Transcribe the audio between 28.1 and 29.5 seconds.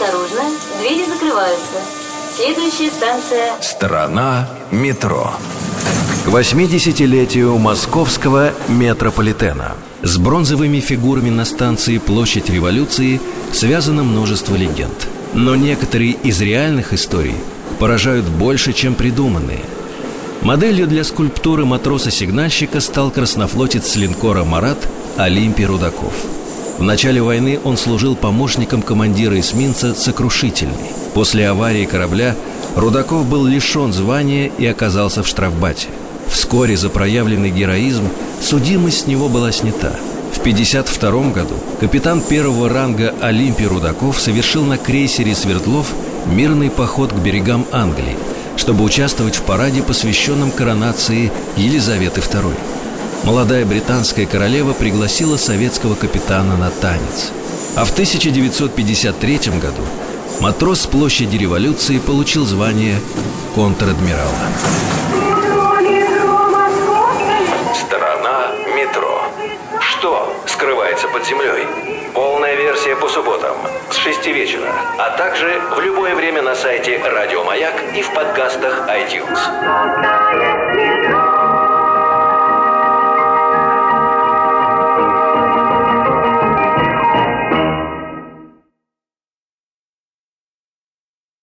помощником командира